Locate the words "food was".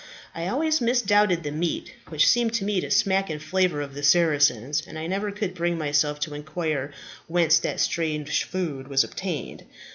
8.45-9.03